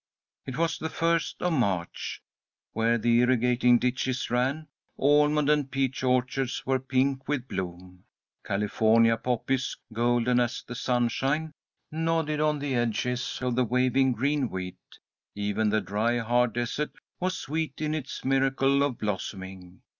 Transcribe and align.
It 0.47 0.57
was 0.57 0.79
the 0.79 0.89
first 0.89 1.43
of 1.43 1.53
March. 1.53 2.23
Where 2.73 2.97
the 2.97 3.19
irrigating 3.21 3.77
ditches 3.77 4.31
ran, 4.31 4.67
almond 4.97 5.47
and 5.47 5.69
peach 5.69 6.01
orchards 6.03 6.65
were 6.65 6.79
pink 6.79 7.27
with 7.27 7.47
bloom. 7.47 8.05
California 8.43 9.15
poppies, 9.15 9.77
golden 9.93 10.39
as 10.39 10.63
the 10.63 10.73
sunshine, 10.73 11.51
nodded 11.91 12.39
on 12.39 12.57
the 12.57 12.73
edges 12.73 13.37
of 13.43 13.55
the 13.55 13.63
waving 13.63 14.13
green 14.13 14.49
wheat. 14.49 14.79
Even 15.35 15.69
the 15.69 15.81
dry, 15.81 16.17
hard 16.17 16.53
desert 16.53 16.89
was 17.19 17.37
sweet 17.37 17.79
in 17.79 17.93
its 17.93 18.25
miracle 18.25 18.81
of 18.81 18.97
blossoming. 18.97 19.83